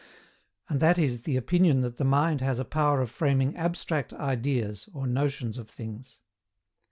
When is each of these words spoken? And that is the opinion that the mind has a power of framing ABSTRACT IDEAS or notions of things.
And 0.67 0.79
that 0.79 0.97
is 0.97 1.21
the 1.21 1.37
opinion 1.37 1.81
that 1.81 1.97
the 1.97 2.03
mind 2.03 2.41
has 2.41 2.57
a 2.57 2.65
power 2.65 3.03
of 3.03 3.11
framing 3.11 3.53
ABSTRACT 3.53 4.13
IDEAS 4.13 4.89
or 4.95 5.05
notions 5.05 5.59
of 5.59 5.69
things. 5.69 6.17